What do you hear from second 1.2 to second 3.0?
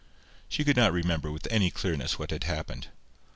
with any clearness what had happened.